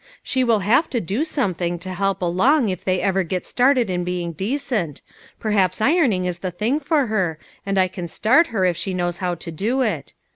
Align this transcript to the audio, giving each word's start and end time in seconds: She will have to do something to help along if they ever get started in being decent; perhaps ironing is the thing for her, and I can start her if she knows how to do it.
She 0.23 0.43
will 0.43 0.61
have 0.61 0.89
to 0.89 0.99
do 0.99 1.23
something 1.23 1.77
to 1.77 1.93
help 1.93 2.23
along 2.23 2.69
if 2.69 2.83
they 2.83 3.01
ever 3.01 3.21
get 3.21 3.45
started 3.45 3.87
in 3.91 4.03
being 4.03 4.31
decent; 4.31 5.03
perhaps 5.39 5.79
ironing 5.79 6.25
is 6.25 6.39
the 6.39 6.49
thing 6.49 6.79
for 6.79 7.05
her, 7.05 7.37
and 7.67 7.77
I 7.77 7.87
can 7.87 8.07
start 8.07 8.47
her 8.47 8.65
if 8.65 8.75
she 8.75 8.95
knows 8.95 9.17
how 9.17 9.35
to 9.35 9.51
do 9.51 9.83
it. 9.83 10.15